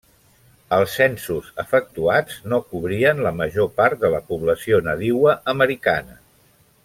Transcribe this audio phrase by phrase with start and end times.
[0.77, 6.19] Els censos efectuats no cobrien la major part de la població nadiua americana.